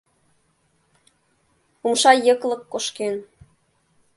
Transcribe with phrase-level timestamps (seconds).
[1.87, 3.15] Умша йыклык кошкен.